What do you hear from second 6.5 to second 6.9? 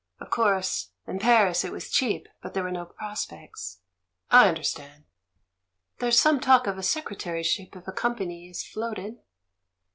of a